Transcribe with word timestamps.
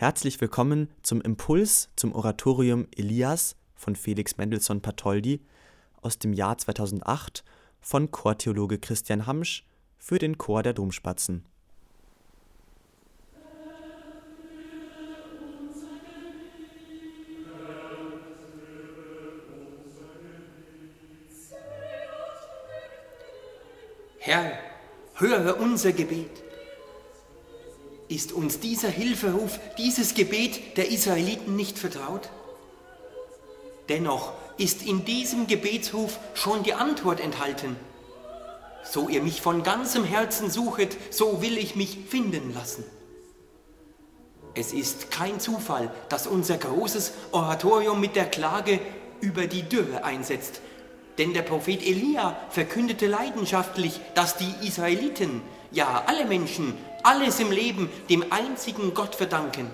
Herzlich 0.00 0.40
willkommen 0.40 0.88
zum 1.02 1.20
Impuls 1.20 1.90
zum 1.94 2.14
Oratorium 2.14 2.88
Elias 2.96 3.54
von 3.74 3.94
Felix 3.94 4.38
Mendelssohn 4.38 4.80
Patoldi 4.80 5.42
aus 6.00 6.18
dem 6.18 6.32
Jahr 6.32 6.56
2008 6.56 7.44
von 7.82 8.10
Chortheologe 8.10 8.78
Christian 8.78 9.26
Hamsch 9.26 9.66
für 9.98 10.18
den 10.18 10.38
Chor 10.38 10.62
der 10.62 10.72
Domspatzen. 10.72 11.44
Herr, 24.18 24.52
höre 25.16 25.60
unser 25.60 25.92
Gebet. 25.92 26.49
Ist 28.10 28.32
uns 28.32 28.58
dieser 28.58 28.88
Hilferuf, 28.88 29.60
dieses 29.78 30.14
Gebet 30.14 30.76
der 30.76 30.90
Israeliten 30.90 31.54
nicht 31.54 31.78
vertraut? 31.78 32.28
Dennoch 33.88 34.32
ist 34.58 34.84
in 34.84 35.04
diesem 35.04 35.46
Gebetsruf 35.46 36.18
schon 36.34 36.64
die 36.64 36.74
Antwort 36.74 37.20
enthalten. 37.20 37.76
So 38.82 39.08
ihr 39.08 39.22
mich 39.22 39.40
von 39.40 39.62
ganzem 39.62 40.02
Herzen 40.02 40.50
suchet, 40.50 40.96
so 41.10 41.40
will 41.40 41.56
ich 41.56 41.76
mich 41.76 41.98
finden 42.08 42.52
lassen. 42.52 42.82
Es 44.56 44.72
ist 44.72 45.12
kein 45.12 45.38
Zufall, 45.38 45.94
dass 46.08 46.26
unser 46.26 46.58
großes 46.58 47.12
Oratorium 47.30 48.00
mit 48.00 48.16
der 48.16 48.26
Klage 48.26 48.80
über 49.20 49.46
die 49.46 49.62
Dürre 49.62 50.02
einsetzt, 50.02 50.60
denn 51.18 51.32
der 51.32 51.42
Prophet 51.42 51.80
Elia 51.86 52.36
verkündete 52.50 53.06
leidenschaftlich, 53.06 54.00
dass 54.16 54.36
die 54.36 54.66
Israeliten, 54.66 55.42
ja 55.70 56.02
alle 56.06 56.24
Menschen, 56.24 56.76
alles 57.02 57.40
im 57.40 57.50
Leben 57.50 57.90
dem 58.08 58.32
einzigen 58.32 58.94
Gott 58.94 59.14
verdanken, 59.14 59.70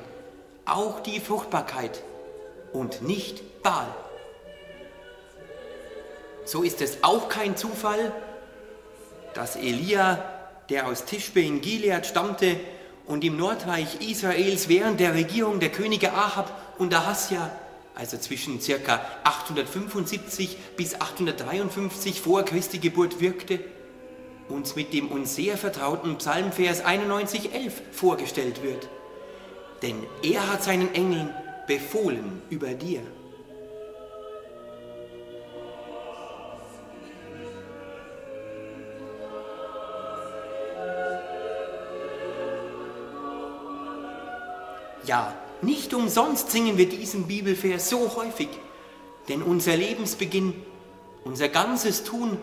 auch 0.64 1.00
die 1.00 1.20
Fruchtbarkeit 1.20 2.02
und 2.72 3.02
nicht 3.02 3.62
Baal. 3.62 3.88
So 6.44 6.62
ist 6.62 6.80
es 6.80 7.02
auch 7.02 7.28
kein 7.28 7.56
Zufall, 7.56 8.12
dass 9.34 9.56
Elia, 9.56 10.22
der 10.68 10.86
aus 10.86 11.04
Tischbe 11.04 11.40
in 11.40 11.60
Gilead 11.60 12.06
stammte 12.06 12.58
und 13.06 13.24
im 13.24 13.36
Nordreich 13.36 14.00
Israels 14.00 14.68
während 14.68 15.00
der 15.00 15.14
Regierung 15.14 15.60
der 15.60 15.70
Könige 15.70 16.12
Ahab 16.12 16.50
und 16.78 16.94
Ahasja, 16.94 17.50
also 17.94 18.16
zwischen 18.18 18.60
ca. 18.60 19.00
875 19.24 20.56
bis 20.76 21.00
853 21.00 22.20
vor 22.20 22.44
Christi 22.44 22.78
Geburt 22.78 23.20
wirkte, 23.20 23.60
uns 24.48 24.76
mit 24.76 24.92
dem 24.92 25.08
uns 25.08 25.34
sehr 25.34 25.56
vertrauten 25.56 26.16
Psalmvers 26.18 26.84
91,11 26.84 27.72
vorgestellt 27.90 28.62
wird. 28.62 28.88
Denn 29.82 29.96
er 30.22 30.52
hat 30.52 30.62
seinen 30.62 30.94
Engeln 30.94 31.30
befohlen 31.66 32.42
über 32.48 32.68
dir. 32.68 33.02
Ja, 45.04 45.36
nicht 45.62 45.94
umsonst 45.94 46.50
singen 46.50 46.78
wir 46.78 46.88
diesen 46.88 47.28
Bibelvers 47.28 47.88
so 47.88 48.16
häufig, 48.16 48.48
denn 49.28 49.42
unser 49.42 49.76
Lebensbeginn, 49.76 50.54
unser 51.24 51.48
ganzes 51.48 52.02
Tun 52.02 52.38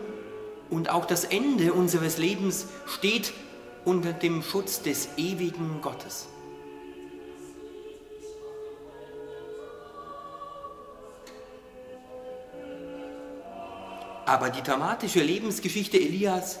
und 0.70 0.90
auch 0.90 1.04
das 1.04 1.24
Ende 1.24 1.72
unseres 1.72 2.18
Lebens 2.18 2.66
steht 2.86 3.32
unter 3.84 4.12
dem 4.12 4.42
Schutz 4.42 4.82
des 4.82 5.08
ewigen 5.16 5.80
Gottes. 5.82 6.28
Aber 14.26 14.48
die 14.48 14.62
dramatische 14.62 15.20
Lebensgeschichte 15.20 15.98
Elias, 15.98 16.58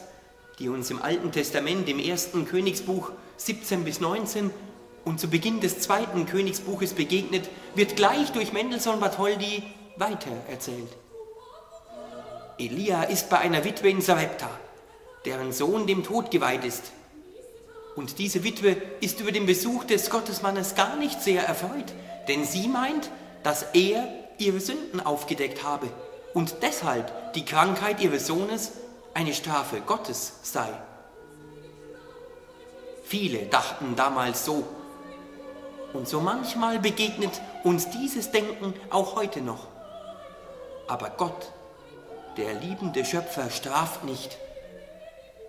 die 0.58 0.68
uns 0.68 0.90
im 0.90 1.00
Alten 1.00 1.32
Testament, 1.32 1.88
im 1.88 1.98
ersten 1.98 2.46
Königsbuch 2.46 3.10
17 3.38 3.84
bis 3.84 4.00
19 4.00 4.50
und 5.04 5.18
zu 5.18 5.28
Beginn 5.28 5.60
des 5.60 5.80
zweiten 5.80 6.26
Königsbuches 6.26 6.92
begegnet, 6.92 7.48
wird 7.74 7.96
gleich 7.96 8.32
durch 8.32 8.52
Mendelssohn 8.52 9.00
Bartholdy 9.00 9.62
weiter 9.96 10.30
erzählt. 10.48 10.88
Elia 12.58 13.04
ist 13.04 13.28
bei 13.30 13.38
einer 13.38 13.64
Witwe 13.64 13.88
in 13.88 14.00
Sarepta, 14.00 14.48
deren 15.24 15.52
Sohn 15.52 15.86
dem 15.86 16.04
Tod 16.04 16.30
geweiht 16.30 16.64
ist. 16.64 16.92
Und 17.96 18.18
diese 18.18 18.44
Witwe 18.44 18.76
ist 19.00 19.20
über 19.20 19.32
den 19.32 19.46
Besuch 19.46 19.84
des 19.84 20.10
Gottesmannes 20.10 20.74
gar 20.74 20.96
nicht 20.96 21.22
sehr 21.22 21.46
erfreut, 21.46 21.92
denn 22.28 22.44
sie 22.44 22.68
meint, 22.68 23.10
dass 23.42 23.62
er 23.74 24.08
ihre 24.38 24.60
Sünden 24.60 25.00
aufgedeckt 25.00 25.62
habe 25.62 25.88
und 26.32 26.56
deshalb 26.62 27.32
die 27.34 27.44
Krankheit 27.44 28.00
ihres 28.00 28.26
Sohnes 28.26 28.72
eine 29.14 29.32
Strafe 29.32 29.80
Gottes 29.80 30.34
sei. 30.42 30.68
Viele 33.04 33.46
dachten 33.46 33.94
damals 33.96 34.44
so. 34.44 34.64
Und 35.92 36.08
so 36.08 36.20
manchmal 36.20 36.80
begegnet 36.80 37.40
uns 37.62 37.88
dieses 37.90 38.32
Denken 38.32 38.74
auch 38.90 39.14
heute 39.14 39.40
noch. 39.40 39.68
Aber 40.88 41.10
Gott 41.10 41.52
der 42.36 42.54
liebende 42.54 43.04
Schöpfer 43.04 43.50
straft 43.50 44.04
nicht. 44.04 44.38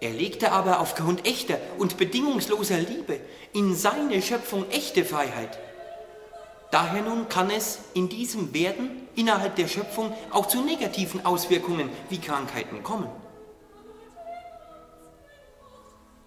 Er 0.01 0.11
legte 0.11 0.51
aber 0.51 0.79
aufgrund 0.79 1.25
echter 1.25 1.57
und 1.77 1.97
bedingungsloser 1.97 2.77
Liebe 2.77 3.19
in 3.53 3.75
seine 3.75 4.21
Schöpfung 4.21 4.69
echte 4.69 5.05
Freiheit. 5.05 5.57
Daher 6.71 7.01
nun 7.03 7.29
kann 7.29 7.49
es 7.49 7.79
in 7.93 8.09
diesem 8.09 8.53
Werden 8.53 9.07
innerhalb 9.15 9.55
der 9.55 9.67
Schöpfung 9.67 10.13
auch 10.31 10.47
zu 10.47 10.61
negativen 10.61 11.25
Auswirkungen 11.25 11.89
wie 12.09 12.19
Krankheiten 12.19 12.83
kommen. 12.83 13.09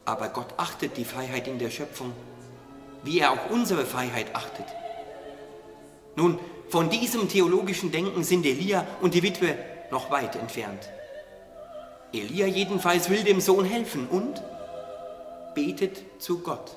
Aber 0.07 0.31
Gott 0.31 0.55
achtet 0.57 0.97
die 0.97 1.05
Freiheit 1.05 1.47
in 1.49 1.59
der 1.59 1.71
Schöpfung, 1.71 2.13
wie 3.03 3.21
er 3.21 3.33
auch 3.33 3.51
unsere 3.51 3.85
Freiheit 3.85 4.35
achtet. 4.35 4.65
Nun, 6.17 6.39
von 6.71 6.89
diesem 6.89 7.29
theologischen 7.29 7.93
Denken 7.93 8.25
sind 8.25 8.47
Elia 8.47 8.87
und 9.03 9.15
die 9.15 9.23
Witwe 9.23 9.55
noch 9.91 10.11
weit 10.11 10.37
entfernt. 10.37 10.89
Elia 12.13 12.47
jedenfalls 12.47 13.11
will 13.11 13.23
dem 13.23 13.41
Sohn 13.41 13.65
helfen 13.65 14.09
und 14.09 14.43
betet 15.55 16.03
zu 16.21 16.41
Gott. 16.41 16.77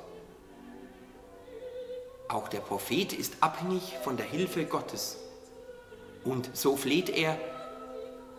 Auch 2.28 2.48
der 2.48 2.60
Prophet 2.60 3.14
ist 3.14 3.36
abhängig 3.42 3.98
von 4.04 4.18
der 4.18 4.26
Hilfe 4.26 4.66
Gottes. 4.66 5.18
Und 6.24 6.56
so 6.56 6.76
fleht 6.78 7.10
er, 7.10 7.38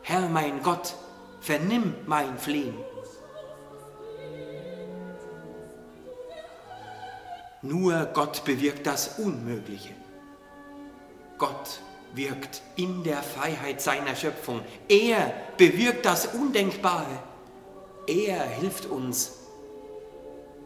Herr 0.03 0.29
mein 0.29 0.63
Gott, 0.63 0.95
vernimm 1.41 1.95
mein 2.07 2.39
Flehen. 2.39 2.77
Nur 7.63 8.07
Gott 8.07 8.45
bewirkt 8.45 8.87
das 8.87 9.19
Unmögliche. 9.19 9.95
Gott 11.39 11.81
wirkt 12.15 12.63
in 12.77 13.03
der 13.05 13.23
Freiheit 13.23 13.81
seiner 13.81 14.15
Schöpfung. 14.15 14.63
Er 14.89 15.33
bewirkt 15.57 16.05
das 16.05 16.27
Undenkbare. 16.27 17.19
Er 18.07 18.43
hilft 18.43 18.87
uns 18.87 19.33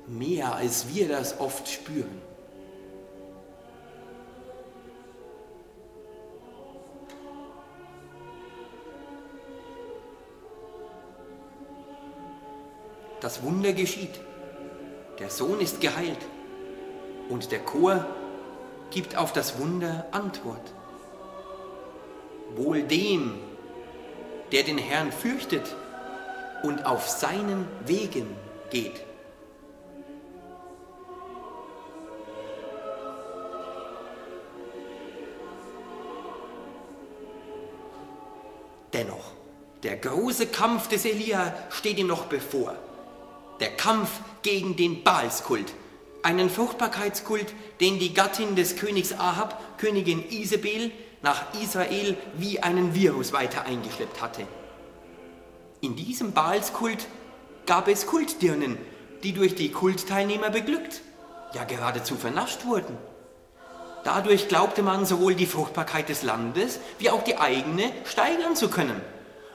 mehr, 0.07 0.55
als 0.55 0.95
wir 0.95 1.09
das 1.09 1.41
oft 1.41 1.69
spüren. 1.69 2.23
Das 13.21 13.43
Wunder 13.43 13.73
geschieht. 13.73 14.21
Der 15.19 15.31
Sohn 15.31 15.61
ist 15.61 15.81
geheilt 15.81 16.19
und 17.29 17.51
der 17.51 17.61
Chor 17.61 18.07
gibt 18.91 19.17
auf 19.17 19.33
das 19.33 19.59
Wunder 19.59 20.07
Antwort. 20.13 20.76
Wohl 22.57 22.83
dem, 22.83 23.35
der 24.53 24.63
den 24.63 24.79
Herrn 24.79 25.13
fürchtet 25.13 25.75
und 26.63 26.87
auf 26.87 27.09
seinen 27.09 27.67
Wegen 27.85 28.27
geht. 28.71 29.03
Dennoch, 38.93 39.33
der 39.83 39.97
große 39.97 40.47
Kampf 40.47 40.89
des 40.89 41.05
Elia 41.05 41.55
steht 41.71 41.99
ihm 41.99 42.07
noch 42.07 42.25
bevor. 42.25 42.75
Der 43.61 43.77
Kampf 43.77 44.11
gegen 44.43 44.77
den 44.77 45.03
Baalskult, 45.05 45.75
einen 46.23 46.49
Fruchtbarkeitskult, 46.49 47.53
den 47.81 47.99
die 47.99 48.15
Gattin 48.15 48.57
des 48.57 48.77
Königs 48.77 49.13
Ahab, 49.13 49.79
Königin 49.79 50.25
Isabel, 50.31 50.91
nach 51.27 51.43
Israel 51.61 52.17
wie 52.35 52.61
einen 52.61 52.95
Virus 52.95 53.33
weiter 53.33 53.65
eingeschleppt 53.65 54.23
hatte. 54.23 54.47
In 55.81 55.97
diesem 55.97 56.31
Baalskult 56.31 57.09
gab 57.67 57.89
es 57.89 58.07
Kultdirnen, 58.07 58.79
die 59.25 59.33
durch 59.33 59.57
die 59.57 59.73
Kultteilnehmer 59.73 60.51
beglückt, 60.51 61.03
ja 61.53 61.65
geradezu 61.65 62.15
vernascht 62.15 62.65
wurden. 62.65 62.97
Dadurch 64.05 64.47
glaubte 64.47 64.85
man 64.85 65.05
sowohl 65.05 65.35
die 65.35 65.47
Fruchtbarkeit 65.47 66.09
des 66.09 66.23
Landes 66.23 66.79
wie 67.01 67.11
auch 67.11 67.25
die 67.25 67.39
eigene 67.39 67.91
steigern 68.05 68.55
zu 68.55 68.69
können. 68.69 69.01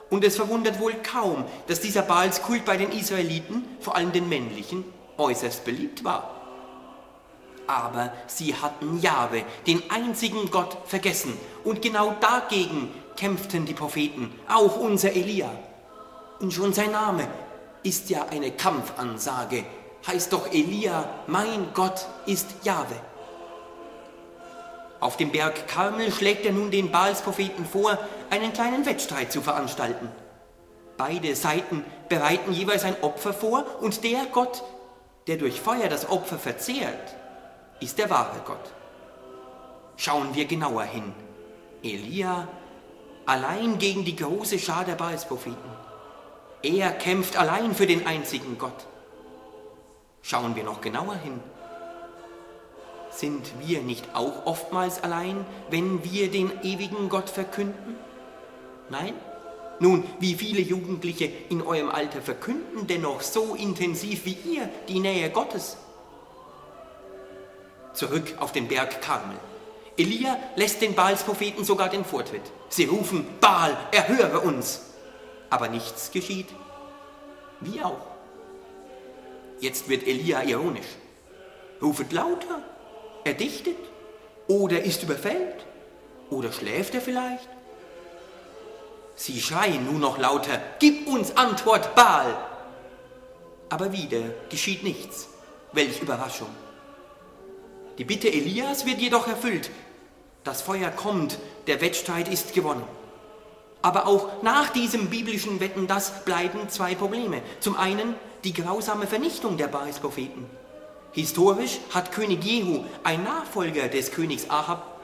Und 0.10 0.26
es 0.26 0.36
verwundert 0.36 0.82
wohl 0.82 0.96
kaum, 0.96 1.46
dass 1.68 1.80
dieser 1.80 2.02
Baalskult 2.02 2.66
bei 2.66 2.76
den 2.76 2.92
Israeliten, 2.92 3.64
vor 3.80 3.96
allem 3.96 4.12
den 4.12 4.28
männlichen, 4.28 4.84
äußerst 5.18 5.64
beliebt 5.64 6.04
war. 6.04 6.41
Aber 7.68 8.12
sie 8.28 8.56
hatten 8.56 9.00
Jahwe, 9.00 9.44
den 9.68 9.84
einzigen 9.90 10.50
Gott, 10.52 10.78
vergessen. 10.86 11.38
Und 11.64 11.82
genau 11.82 12.16
dagegen 12.20 12.92
kämpften 13.16 13.66
die 13.66 13.74
Propheten, 13.74 14.34
auch 14.48 14.78
unser 14.78 15.12
Elia. 15.14 15.50
Und 16.40 16.54
schon 16.54 16.74
sein 16.74 16.92
Name 16.92 17.28
ist 17.84 18.10
ja 18.10 18.26
eine 18.30 18.52
Kampfansage, 18.52 19.64
heißt 20.08 20.34
doch 20.34 20.52
Elia, 20.52 21.08
mein 21.28 21.68
Gott 21.74 22.08
ist 22.26 22.48
Jahwe. 22.64 22.96
Auf 25.00 25.18
dem 25.18 25.32
Berg 25.32 25.68
Karmel 25.68 26.12
schlägt 26.12 26.46
er 26.46 26.52
nun 26.52 26.70
den 26.70 26.92
Baalspropheten 26.92 27.66
vor, 27.66 27.98
einen 28.30 28.54
kleinen 28.54 28.86
Wettstreit 28.86 29.32
zu 29.32 29.42
veranstalten. 29.42 30.10
Beide 30.98 31.36
Seiten 31.36 31.84
bereiten 32.10 32.54
jeweils 32.54 32.84
ein 32.84 33.02
Opfer 33.02 33.34
vor 33.34 33.66
und 33.82 34.04
der 34.04 34.26
Gott, 34.32 34.64
der 35.26 35.38
durch 35.38 35.60
Feuer 35.60 35.88
das 35.90 36.08
Opfer 36.10 36.38
verzehrt, 36.38 37.16
ist 37.82 37.98
der 37.98 38.10
wahre 38.10 38.40
Gott. 38.46 38.72
Schauen 39.98 40.34
wir 40.34 40.46
genauer 40.46 40.84
hin. 40.84 41.14
Elia 41.84 42.48
allein 43.26 43.78
gegen 43.78 44.06
die 44.06 44.16
große 44.16 44.60
Schar 44.60 44.86
der 44.86 44.96
Baalspropheten. 44.96 45.72
Er 46.64 46.92
kämpft 46.92 47.38
allein 47.38 47.74
für 47.74 47.88
den 47.88 48.06
einzigen 48.06 48.58
Gott. 48.58 48.88
Schauen 50.22 50.56
wir 50.56 50.64
noch 50.64 50.82
genauer 50.82 51.16
hin. 51.16 51.40
Sind 53.10 53.52
wir 53.60 53.82
nicht 53.82 54.16
auch 54.16 54.46
oftmals 54.46 55.04
allein, 55.04 55.46
wenn 55.70 56.04
wir 56.04 56.32
den 56.32 56.52
ewigen 56.64 57.10
Gott 57.10 57.30
verkünden? 57.30 57.96
Nein? 58.90 59.14
Nun, 59.80 60.04
wie 60.20 60.36
viele 60.36 60.62
Jugendliche 60.62 61.26
in 61.50 61.62
eurem 61.64 61.90
Alter 61.90 62.22
verkünden 62.22 62.86
dennoch 62.86 63.22
so 63.22 63.56
intensiv 63.56 64.26
wie 64.26 64.38
ihr 64.46 64.70
die 64.88 65.00
Nähe 65.00 65.32
Gottes? 65.32 65.78
Zurück 67.94 68.36
auf 68.40 68.52
den 68.52 68.68
Berg 68.68 69.02
Karmel. 69.02 69.38
Elia 69.98 70.38
lässt 70.56 70.82
den 70.82 70.96
Baalspropheten 70.96 71.66
sogar 71.66 71.90
den 71.90 72.06
Vortritt. 72.06 72.42
Sie 72.70 72.86
rufen, 72.86 73.28
Baal, 73.40 73.78
erhöre 73.92 74.40
uns. 74.40 74.82
Aber 75.50 75.68
nichts 75.68 76.12
geschieht. 76.12 76.48
Wie 77.60 77.82
auch. 77.82 78.00
Jetzt 79.60 79.90
wird 79.90 80.08
Elia 80.08 80.44
ironisch. 80.44 80.88
Rufet 81.82 82.12
lauter, 82.12 82.62
er 83.24 83.34
dichtet 83.34 83.78
oder 84.48 84.84
ist 84.84 85.04
überfällt 85.04 85.66
oder 86.30 86.52
schläft 86.52 86.96
er 86.96 87.02
vielleicht? 87.02 87.48
Sie 89.16 89.40
schreien 89.40 89.86
nun 89.86 90.00
noch 90.00 90.18
lauter, 90.18 90.60
gib 90.80 91.08
uns 91.08 91.36
Antwort, 91.38 91.94
Baal! 91.96 92.36
Aber 93.70 93.94
wieder 93.94 94.22
geschieht 94.50 94.84
nichts. 94.84 95.30
Welch 95.74 96.02
Überraschung. 96.02 96.50
Die 97.98 98.06
Bitte 98.06 98.32
Elias 98.32 98.86
wird 98.86 99.00
jedoch 99.00 99.28
erfüllt. 99.28 99.70
Das 100.44 100.62
Feuer 100.62 100.90
kommt, 100.90 101.38
der 101.68 101.82
Wettstreit 101.82 102.28
ist 102.28 102.54
gewonnen. 102.54 102.84
Aber 103.82 104.08
auch 104.08 104.44
nach 104.44 104.70
diesem 104.70 105.10
biblischen 105.10 105.60
Wetten, 105.60 105.88
das 105.88 106.24
bleiben 106.24 106.70
zwei 106.70 106.96
Probleme. 106.96 107.42
Zum 107.60 107.76
einen 107.76 108.16
die 108.44 108.54
grausame 108.54 109.08
Vernichtung 109.08 109.58
der 109.58 109.68
Baals-Propheten. 109.68 110.46
Historisch 111.14 111.80
hat 111.94 112.12
König 112.12 112.44
Jehu, 112.44 112.86
ein 113.04 113.24
Nachfolger 113.24 113.88
des 113.88 114.12
Königs 114.12 114.50
Ahab, 114.50 115.00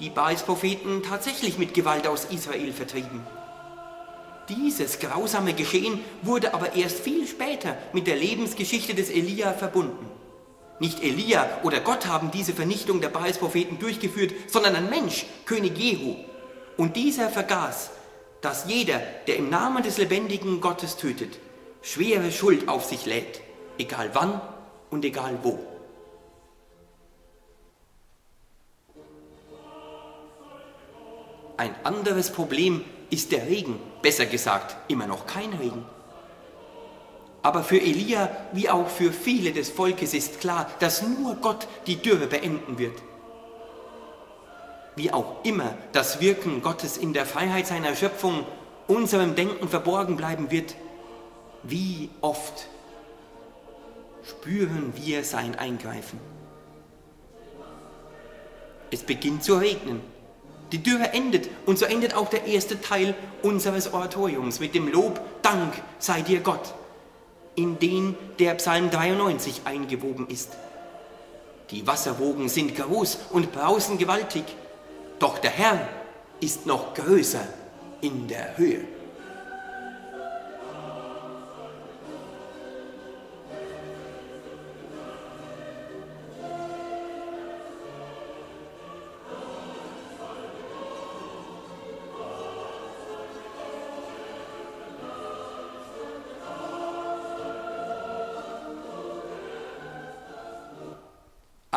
die 0.00 0.10
Baals-Propheten 0.10 1.02
tatsächlich 1.02 1.58
mit 1.58 1.74
Gewalt 1.74 2.06
aus 2.06 2.26
Israel 2.26 2.72
vertrieben. 2.72 3.26
Dieses 4.48 4.98
grausame 4.98 5.54
Geschehen 5.54 6.00
wurde 6.22 6.54
aber 6.54 6.74
erst 6.74 7.00
viel 7.00 7.26
später 7.26 7.76
mit 7.92 8.06
der 8.06 8.16
Lebensgeschichte 8.16 8.94
des 8.94 9.10
Elia 9.10 9.52
verbunden. 9.52 10.15
Nicht 10.78 11.02
Elia 11.02 11.60
oder 11.62 11.80
Gott 11.80 12.06
haben 12.06 12.30
diese 12.30 12.52
Vernichtung 12.52 13.00
der 13.00 13.08
Baals-Propheten 13.08 13.78
durchgeführt, 13.78 14.34
sondern 14.48 14.76
ein 14.76 14.90
Mensch, 14.90 15.24
König 15.46 15.78
Jehu. 15.78 16.16
Und 16.76 16.96
dieser 16.96 17.30
vergaß, 17.30 17.90
dass 18.42 18.66
jeder, 18.68 19.00
der 19.26 19.36
im 19.36 19.48
Namen 19.48 19.82
des 19.82 19.96
lebendigen 19.96 20.60
Gottes 20.60 20.96
tötet, 20.96 21.38
schwere 21.80 22.30
Schuld 22.30 22.68
auf 22.68 22.84
sich 22.84 23.06
lädt, 23.06 23.40
egal 23.78 24.10
wann 24.12 24.40
und 24.90 25.04
egal 25.04 25.38
wo. 25.42 25.58
Ein 31.56 31.74
anderes 31.84 32.30
Problem 32.30 32.84
ist 33.08 33.32
der 33.32 33.46
Regen, 33.46 33.80
besser 34.02 34.26
gesagt, 34.26 34.76
immer 34.90 35.06
noch 35.06 35.26
kein 35.26 35.54
Regen. 35.54 35.86
Aber 37.46 37.62
für 37.62 37.80
Elia 37.80 38.28
wie 38.50 38.68
auch 38.68 38.88
für 38.88 39.12
viele 39.12 39.52
des 39.52 39.70
Volkes 39.70 40.14
ist 40.14 40.40
klar, 40.40 40.68
dass 40.80 41.02
nur 41.02 41.36
Gott 41.36 41.68
die 41.86 41.94
Dürre 41.94 42.26
beenden 42.26 42.76
wird. 42.76 43.00
Wie 44.96 45.12
auch 45.12 45.44
immer 45.44 45.76
das 45.92 46.20
Wirken 46.20 46.60
Gottes 46.60 46.96
in 46.96 47.12
der 47.12 47.24
Freiheit 47.24 47.68
seiner 47.68 47.94
Schöpfung 47.94 48.44
unserem 48.88 49.36
Denken 49.36 49.68
verborgen 49.68 50.16
bleiben 50.16 50.50
wird, 50.50 50.74
wie 51.62 52.10
oft 52.20 52.66
spüren 54.24 54.92
wir 54.96 55.22
sein 55.22 55.54
Eingreifen. 55.54 56.18
Es 58.90 59.04
beginnt 59.04 59.44
zu 59.44 59.54
regnen. 59.54 60.00
Die 60.72 60.82
Dürre 60.82 61.12
endet 61.12 61.48
und 61.64 61.78
so 61.78 61.84
endet 61.84 62.16
auch 62.16 62.28
der 62.28 62.46
erste 62.46 62.80
Teil 62.80 63.14
unseres 63.44 63.94
Oratoriums 63.94 64.58
mit 64.58 64.74
dem 64.74 64.88
Lob, 64.88 65.20
Dank 65.42 65.74
sei 66.00 66.22
dir 66.22 66.40
Gott, 66.40 66.74
in 67.56 67.78
den 67.78 68.14
der 68.38 68.54
Psalm 68.54 68.90
93 68.90 69.62
eingewoben 69.64 70.28
ist. 70.28 70.52
Die 71.70 71.86
Wasserwogen 71.86 72.48
sind 72.48 72.76
groß 72.76 73.18
und 73.30 73.52
brausen 73.52 73.98
gewaltig, 73.98 74.44
doch 75.18 75.38
der 75.38 75.50
Herr 75.50 75.88
ist 76.40 76.66
noch 76.66 76.94
größer 76.94 77.46
in 78.02 78.28
der 78.28 78.56
Höhe. 78.56 78.95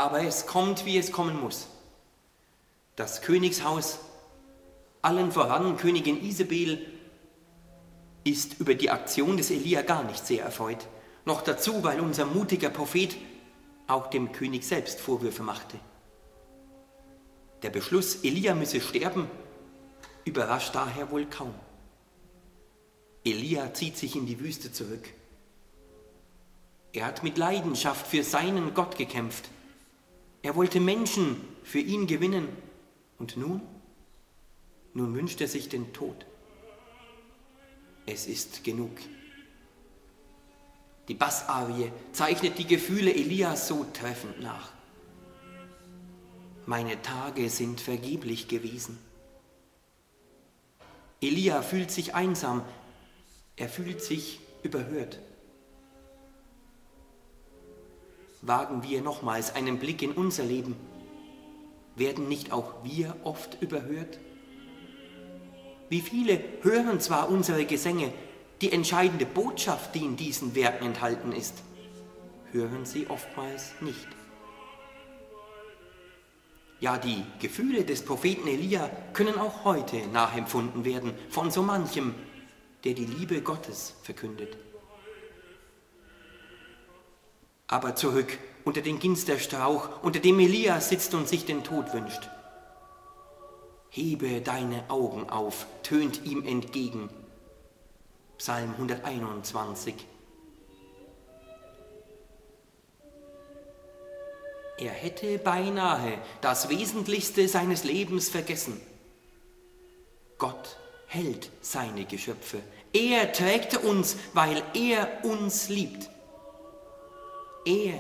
Aber 0.09 0.23
es 0.23 0.47
kommt, 0.47 0.87
wie 0.87 0.97
es 0.97 1.11
kommen 1.11 1.39
muss. 1.39 1.67
Das 2.95 3.21
Königshaus, 3.21 3.99
allen 5.03 5.31
voran 5.31 5.77
Königin 5.77 6.23
Isabel, 6.23 6.83
ist 8.23 8.59
über 8.59 8.73
die 8.73 8.89
Aktion 8.89 9.37
des 9.37 9.51
Elia 9.51 9.83
gar 9.83 10.03
nicht 10.03 10.25
sehr 10.25 10.43
erfreut. 10.43 10.87
Noch 11.25 11.43
dazu, 11.43 11.83
weil 11.83 11.99
unser 11.99 12.25
mutiger 12.25 12.71
Prophet 12.71 13.15
auch 13.85 14.07
dem 14.07 14.31
König 14.31 14.63
selbst 14.63 14.99
Vorwürfe 14.99 15.43
machte. 15.43 15.79
Der 17.61 17.69
Beschluss, 17.69 18.23
Elia 18.23 18.55
müsse 18.55 18.81
sterben, 18.81 19.29
überrascht 20.25 20.73
daher 20.73 21.11
wohl 21.11 21.27
kaum. 21.27 21.53
Elia 23.23 23.75
zieht 23.75 23.95
sich 23.95 24.15
in 24.15 24.25
die 24.25 24.39
Wüste 24.39 24.71
zurück. 24.71 25.07
Er 26.93 27.05
hat 27.05 27.21
mit 27.21 27.37
Leidenschaft 27.37 28.07
für 28.07 28.23
seinen 28.23 28.73
Gott 28.73 28.97
gekämpft. 28.97 29.51
Er 30.41 30.55
wollte 30.55 30.79
Menschen 30.79 31.41
für 31.63 31.79
ihn 31.79 32.07
gewinnen. 32.07 32.47
Und 33.17 33.35
nun? 33.37 33.61
Nun 34.93 35.13
wünscht 35.15 35.41
er 35.41 35.47
sich 35.47 35.69
den 35.69 35.91
Tod. 35.93 36.25
Es 38.05 38.25
ist 38.27 38.63
genug. 38.63 38.91
Die 41.07 41.13
Bassarie 41.13 41.91
zeichnet 42.11 42.57
die 42.57 42.67
Gefühle 42.67 43.13
Elias 43.13 43.67
so 43.67 43.85
treffend 43.93 44.41
nach. 44.41 44.71
Meine 46.65 47.01
Tage 47.01 47.49
sind 47.49 47.81
vergeblich 47.81 48.47
gewesen. 48.47 48.97
Elia 51.21 51.61
fühlt 51.61 51.91
sich 51.91 52.15
einsam, 52.15 52.63
er 53.57 53.67
fühlt 53.67 54.01
sich 54.01 54.39
überhört 54.63 55.19
wagen 58.41 58.83
wir 58.83 59.01
nochmals 59.01 59.55
einen 59.55 59.79
Blick 59.79 60.01
in 60.01 60.11
unser 60.11 60.43
Leben. 60.43 60.75
Werden 61.95 62.27
nicht 62.27 62.51
auch 62.51 62.83
wir 62.83 63.15
oft 63.23 63.61
überhört? 63.61 64.19
Wie 65.89 66.01
viele 66.01 66.41
hören 66.61 66.99
zwar 66.99 67.29
unsere 67.29 67.65
Gesänge, 67.65 68.13
die 68.61 68.71
entscheidende 68.71 69.25
Botschaft, 69.25 69.95
die 69.95 70.03
in 70.05 70.15
diesen 70.15 70.53
Werken 70.55 70.85
enthalten 70.85 71.31
ist, 71.31 71.55
hören 72.51 72.85
sie 72.85 73.07
oftmals 73.07 73.73
nicht. 73.81 74.07
Ja, 76.79 76.97
die 76.97 77.25
Gefühle 77.39 77.83
des 77.83 78.05
Propheten 78.05 78.47
Elia 78.47 78.89
können 79.13 79.37
auch 79.37 79.65
heute 79.65 80.07
nachempfunden 80.07 80.85
werden 80.85 81.13
von 81.29 81.51
so 81.51 81.61
manchem, 81.61 82.15
der 82.85 82.93
die 82.93 83.05
Liebe 83.05 83.41
Gottes 83.41 83.95
verkündet. 84.03 84.57
Aber 87.69 87.95
zurück 87.95 88.37
unter 88.65 88.81
den 88.81 88.99
Ginsterstrauch, 88.99 90.03
unter 90.03 90.19
dem 90.19 90.39
Elia 90.39 90.81
sitzt 90.81 91.13
und 91.13 91.29
sich 91.29 91.45
den 91.45 91.63
Tod 91.63 91.93
wünscht. 91.93 92.29
Hebe 93.89 94.41
deine 94.41 94.89
Augen 94.89 95.29
auf, 95.29 95.67
tönt 95.83 96.25
ihm 96.25 96.45
entgegen. 96.45 97.09
Psalm 98.39 98.71
121. 98.71 99.93
Er 104.79 104.91
hätte 104.91 105.37
beinahe 105.37 106.17
das 106.41 106.69
Wesentlichste 106.69 107.47
seines 107.47 107.83
Lebens 107.83 108.29
vergessen. 108.29 108.81
Gott 110.37 110.77
hält 111.05 111.51
seine 111.61 112.05
Geschöpfe. 112.05 112.61
Er 112.93 113.31
trägt 113.31 113.77
uns, 113.83 114.15
weil 114.33 114.63
er 114.73 115.23
uns 115.23 115.69
liebt. 115.69 116.09
Er 117.69 117.99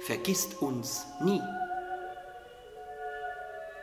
vergisst 0.00 0.62
uns 0.62 1.04
nie. 1.22 1.42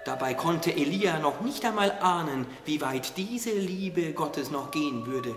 Dabei 0.04 0.34
konnte 0.34 0.72
Elia 0.72 1.20
noch 1.20 1.42
nicht 1.42 1.64
einmal 1.66 1.92
ahnen, 2.02 2.48
wie 2.66 2.82
weit 2.82 3.16
diese 3.16 3.52
Liebe 3.52 4.14
Gottes 4.14 4.50
noch 4.50 4.72
gehen 4.72 5.06
würde, 5.06 5.36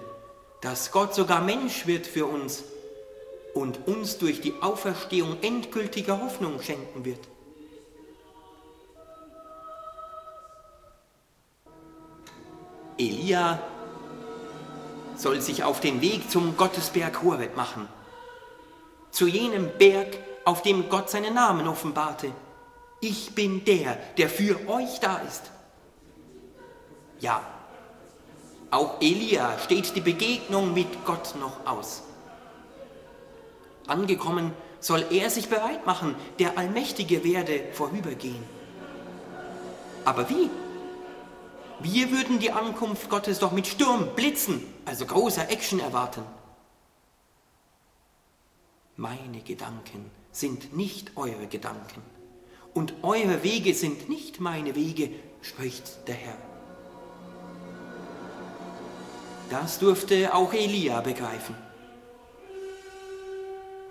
dass 0.62 0.92
Gott 0.92 1.14
sogar 1.14 1.42
Mensch 1.42 1.87
wird 1.87 2.06
für 2.06 2.25
uns 2.25 2.64
und 3.52 3.87
uns 3.87 4.16
durch 4.16 4.40
die 4.40 4.54
Auferstehung 4.62 5.37
endgültige 5.42 6.22
Hoffnung 6.22 6.62
schenken 6.62 7.04
wird. 7.04 7.28
Elia 12.96 13.61
soll 15.16 15.42
sich 15.42 15.64
auf 15.64 15.80
den 15.80 16.00
Weg 16.00 16.30
zum 16.30 16.56
Gottesberg 16.56 17.22
Horeb 17.22 17.58
machen, 17.58 17.88
zu 19.12 19.28
jenem 19.28 19.71
Berg, 19.78 20.19
auf 20.45 20.62
dem 20.62 20.88
Gott 20.88 21.09
seinen 21.09 21.35
Namen 21.35 21.69
offenbarte. 21.69 22.33
Ich 23.00 23.35
bin 23.35 23.64
der, 23.64 23.97
der 24.16 24.28
für 24.28 24.69
euch 24.69 24.99
da 24.99 25.19
ist. 25.19 25.52
Ja, 27.21 27.40
auch 28.73 29.00
Elia 29.00 29.59
steht 29.59 29.95
die 29.95 30.00
Begegnung 30.00 30.75
mit 30.75 31.04
Gott 31.04 31.35
noch 31.38 31.66
aus. 31.66 32.02
Angekommen 33.87 34.52
soll 34.81 35.04
er 35.11 35.31
sich 35.31 35.49
bereit 35.49 35.87
machen, 35.87 36.16
der 36.38 36.59
Allmächtige 36.59 37.23
werde 37.23 37.66
vorübergehen. 37.73 38.42
Aber 40.04 40.28
wie? 40.31 40.50
Wir 41.81 42.11
würden 42.11 42.38
die 42.38 42.50
Ankunft 42.50 43.09
Gottes 43.09 43.38
doch 43.38 43.52
mit 43.52 43.66
Sturm, 43.66 44.09
Blitzen, 44.16 44.62
also 44.85 45.04
großer 45.04 45.50
Action 45.50 45.78
erwarten. 45.78 46.23
Meine 48.96 49.40
Gedanken 49.40 50.11
sind 50.32 50.76
nicht 50.76 51.16
eure 51.16 51.46
Gedanken 51.46 52.02
und 52.75 52.94
eure 53.02 53.42
Wege 53.42 53.75
sind 53.75 54.08
nicht 54.08 54.38
meine 54.40 54.75
Wege, 54.75 55.08
spricht 55.40 56.06
der 56.08 56.14
Herr. 56.14 56.37
Das 59.50 59.78
durfte 59.78 60.34
auch 60.34 60.52
Elia 60.52 61.00
begreifen. 61.00 61.54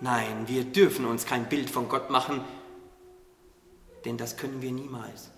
Nein, 0.00 0.48
wir 0.48 0.64
dürfen 0.64 1.04
uns 1.04 1.26
kein 1.26 1.48
Bild 1.48 1.70
von 1.70 1.88
Gott 1.88 2.10
machen, 2.10 2.40
denn 4.04 4.16
das 4.16 4.36
können 4.36 4.62
wir 4.62 4.72
niemals. 4.72 5.30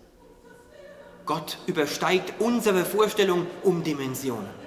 Gott 1.26 1.58
übersteigt 1.66 2.34
unsere 2.38 2.84
Vorstellung 2.84 3.46
um 3.62 3.82
Dimensionen. 3.82 4.63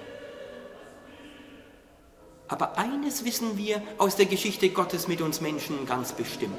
Aber 2.48 2.78
eines 2.78 3.24
wissen 3.24 3.56
wir 3.56 3.82
aus 3.98 4.16
der 4.16 4.26
Geschichte 4.26 4.70
Gottes 4.70 5.06
mit 5.06 5.20
uns 5.20 5.40
Menschen 5.40 5.86
ganz 5.86 6.12
bestimmt. 6.12 6.54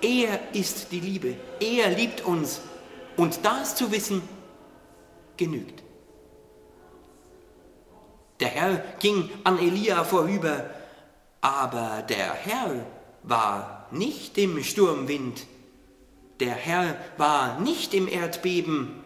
Er 0.00 0.54
ist 0.54 0.92
die 0.92 1.00
Liebe, 1.00 1.36
er 1.60 1.90
liebt 1.90 2.24
uns 2.24 2.60
und 3.16 3.44
das 3.44 3.74
zu 3.74 3.90
wissen 3.90 4.22
genügt. 5.36 5.82
Der 8.40 8.48
Herr 8.48 8.84
ging 8.98 9.30
an 9.44 9.58
Elia 9.58 10.04
vorüber 10.04 10.70
aber 11.44 12.02
der 12.08 12.32
Herr 12.32 12.86
war 13.22 13.86
nicht 13.90 14.38
im 14.38 14.64
Sturmwind, 14.64 15.44
der 16.40 16.54
Herr 16.54 16.96
war 17.18 17.60
nicht 17.60 17.92
im 17.92 18.08
Erdbeben. 18.08 19.04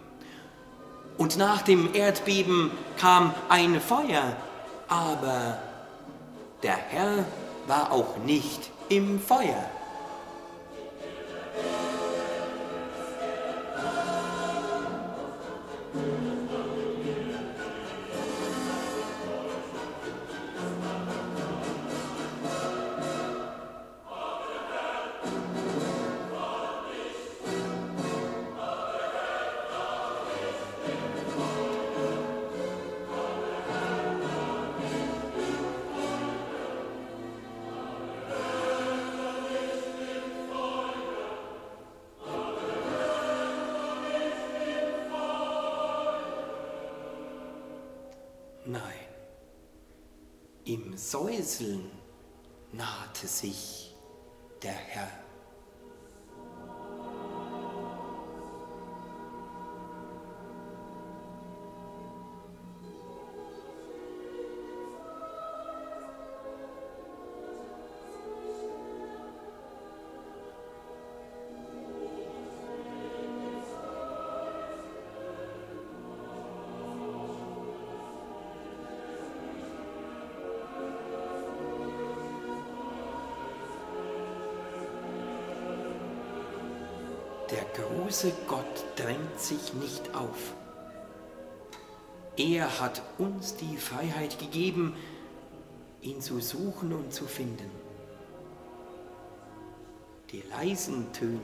Und 1.17 1.37
nach 1.37 1.63
dem 1.63 1.93
Erdbeben 1.97 2.71
kam 2.97 3.35
ein 3.49 3.81
Feuer, 3.81 4.37
aber 4.87 5.59
der 6.63 6.77
Herr 6.77 7.25
war 7.67 7.93
auch 7.93 8.17
nicht 8.25 8.71
im 8.89 9.21
Feuer. 9.21 9.65
Im 50.65 50.99
Säuseln 50.99 51.91
nahte 52.73 53.27
sich 53.27 53.95
der 54.63 54.73
Herr. 54.73 55.28
Große 88.09 88.33
Gott 88.47 88.87
drängt 88.97 89.39
sich 89.39 89.75
nicht 89.75 90.15
auf. 90.15 90.55
Er 92.39 92.81
hat 92.81 93.03
uns 93.19 93.55
die 93.55 93.77
Freiheit 93.77 94.39
gegeben, 94.39 94.97
ihn 96.01 96.23
zu 96.23 96.41
suchen 96.41 96.95
und 96.95 97.13
zu 97.13 97.27
finden. 97.27 97.71
Die 100.33 100.43
leisen 100.51 101.13
Töne 101.13 101.39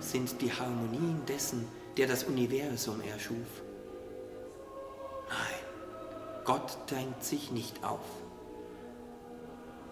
sind 0.00 0.40
die 0.40 0.52
Harmonien 0.52 1.24
dessen, 1.28 1.68
der 1.96 2.08
das 2.08 2.24
Universum 2.24 3.00
erschuf. 3.02 3.62
Nein, 5.28 6.42
Gott 6.46 6.78
drängt 6.88 7.22
sich 7.22 7.52
nicht 7.52 7.84
auf. 7.84 8.00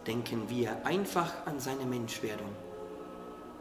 Denken 0.09 0.50
wir 0.50 0.85
einfach 0.85 1.47
an 1.47 1.61
seine 1.61 1.85
Menschwerdung 1.85 2.66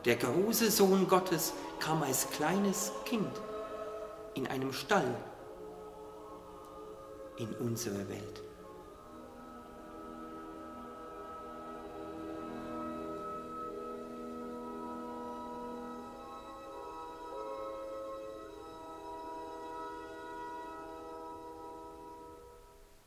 der 0.06 0.16
große 0.16 0.70
Sohn 0.70 1.08
Gottes 1.08 1.54
kam 1.80 2.04
als 2.04 2.30
kleines 2.30 2.92
Kind 3.06 3.32
in 4.36 4.48
einem 4.48 4.72
Stall 4.72 5.16
in 7.38 7.50
unsere 7.56 8.08
Welt. 8.08 8.42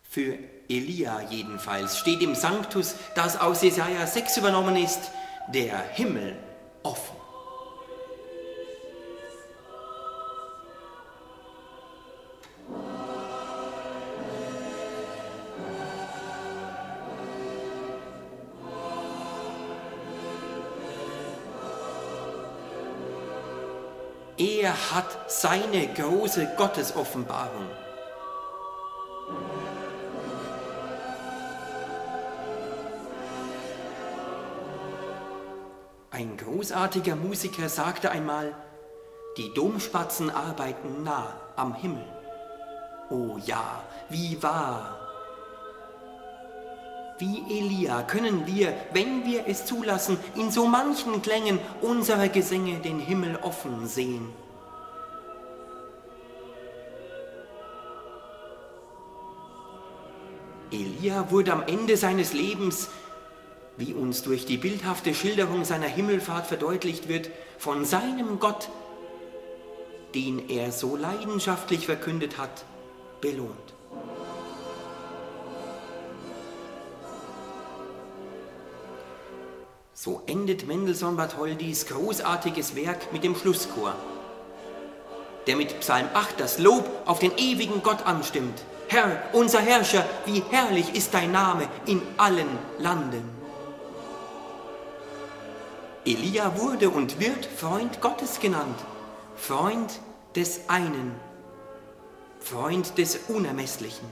Für 0.02 0.36
Elia 0.68 1.20
jedenfalls 1.30 1.98
steht 1.98 2.22
im 2.22 2.34
Sanctus, 2.34 2.96
das 3.14 3.38
aus 3.38 3.62
Jesaja 3.62 4.04
6 4.06 4.38
übernommen 4.38 4.74
ist, 4.74 5.12
der 5.54 5.78
Himmel 5.78 6.36
offen. 6.88 7.16
Er 24.38 24.72
hat 24.92 25.30
seine 25.30 25.88
große 25.94 26.54
Gottesoffenbarung 26.56 27.66
Ein 36.18 36.36
großartiger 36.36 37.14
Musiker 37.14 37.68
sagte 37.68 38.10
einmal, 38.10 38.52
die 39.36 39.54
Domspatzen 39.54 40.30
arbeiten 40.30 41.04
nah 41.04 41.32
am 41.54 41.76
Himmel. 41.76 42.04
Oh 43.08 43.36
ja, 43.46 43.84
wie 44.08 44.42
wahr! 44.42 44.98
Wie 47.20 47.44
Elia 47.48 48.02
können 48.02 48.48
wir, 48.48 48.74
wenn 48.92 49.24
wir 49.24 49.46
es 49.46 49.64
zulassen, 49.64 50.18
in 50.34 50.50
so 50.50 50.66
manchen 50.66 51.22
Klängen 51.22 51.60
unserer 51.82 52.28
Gesänge 52.28 52.80
den 52.80 52.98
Himmel 52.98 53.38
offen 53.40 53.86
sehen. 53.86 54.32
Elia 60.72 61.30
wurde 61.30 61.52
am 61.52 61.62
Ende 61.62 61.96
seines 61.96 62.32
Lebens, 62.32 62.88
wie 63.78 63.94
uns 63.94 64.22
durch 64.24 64.44
die 64.44 64.56
bildhafte 64.56 65.14
Schilderung 65.14 65.64
seiner 65.64 65.86
Himmelfahrt 65.86 66.46
verdeutlicht 66.46 67.08
wird, 67.08 67.30
von 67.58 67.84
seinem 67.84 68.40
Gott, 68.40 68.68
den 70.14 70.48
er 70.48 70.72
so 70.72 70.96
leidenschaftlich 70.96 71.86
verkündet 71.86 72.38
hat, 72.38 72.64
belohnt. 73.20 73.54
So 79.94 80.22
endet 80.26 80.66
Mendelssohn 80.66 81.16
Bartholdys 81.16 81.86
großartiges 81.86 82.74
Werk 82.74 83.12
mit 83.12 83.22
dem 83.22 83.36
Schlusschor, 83.36 83.94
der 85.46 85.56
mit 85.56 85.78
Psalm 85.80 86.08
8 86.14 86.40
das 86.40 86.58
Lob 86.58 86.88
auf 87.04 87.20
den 87.20 87.36
ewigen 87.36 87.82
Gott 87.82 88.06
anstimmt. 88.06 88.60
Herr, 88.88 89.22
unser 89.32 89.60
Herrscher, 89.60 90.04
wie 90.24 90.42
herrlich 90.50 90.94
ist 90.94 91.14
dein 91.14 91.32
Name 91.32 91.68
in 91.86 92.00
allen 92.16 92.48
Landen. 92.78 93.37
Elia 96.04 96.58
wurde 96.58 96.90
und 96.90 97.20
wird 97.20 97.44
Freund 97.46 98.00
Gottes 98.00 98.40
genannt, 98.40 98.78
Freund 99.36 100.00
des 100.34 100.68
einen, 100.68 101.14
Freund 102.40 102.96
des 102.98 103.18
Unermesslichen. 103.28 104.06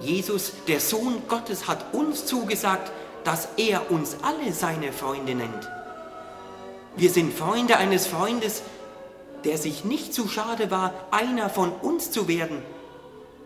Jesus, 0.00 0.52
der 0.68 0.80
Sohn 0.80 1.22
Gottes, 1.28 1.66
hat 1.66 1.92
uns 1.92 2.24
zugesagt, 2.24 2.92
dass 3.24 3.48
er 3.56 3.90
uns 3.90 4.16
alle 4.22 4.52
seine 4.52 4.92
Freunde 4.92 5.34
nennt. 5.34 5.70
Wir 6.96 7.10
sind 7.10 7.34
Freunde 7.34 7.76
eines 7.76 8.06
Freundes, 8.06 8.62
der 9.44 9.58
sich 9.58 9.84
nicht 9.84 10.14
zu 10.14 10.28
schade 10.28 10.70
war, 10.70 10.92
einer 11.10 11.50
von 11.50 11.72
uns 11.72 12.10
zu 12.10 12.28
werden, 12.28 12.62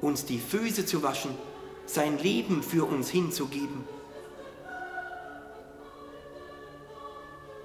uns 0.01 0.25
die 0.25 0.39
Füße 0.39 0.87
zu 0.87 1.03
waschen, 1.03 1.35
sein 1.87 2.19
Leben 2.19 2.63
für 2.63 2.85
uns 2.85 3.11
hinzugeben. 3.11 3.85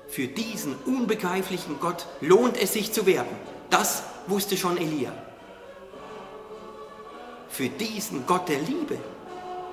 Für 0.08 0.28
diesen 0.28 0.76
unbegreiflichen 0.86 1.80
Gott 1.80 2.08
lohnt 2.22 2.58
es 2.58 2.74
sich 2.74 2.92
zu 2.92 3.06
werben. 3.06 3.36
Das 3.70 4.04
wusste 4.28 4.58
schon 4.58 4.78
Elia. 4.78 5.12
Für 7.50 7.70
diesen 7.70 8.26
Gott 8.26 8.50
der 8.50 8.60
Liebe 8.60 8.98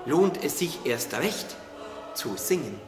lohnt 0.07 0.43
es 0.43 0.59
sich 0.59 0.81
erst 0.85 1.15
recht 1.15 1.57
zu 2.15 2.37
singen. 2.37 2.79